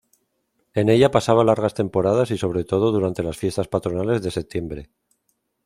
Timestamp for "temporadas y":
1.75-2.37